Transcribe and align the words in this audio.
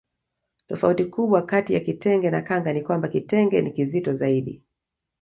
Tofauti 0.67 1.05
kubwa 1.05 1.41
kati 1.41 1.73
ya 1.73 1.79
kitenge 1.79 2.31
na 2.31 2.41
kanga 2.41 2.73
ni 2.73 2.81
kwamba 2.81 3.07
kitenge 3.07 3.61
ni 3.61 3.71
kizito 3.71 4.13
zaidi 4.13 4.63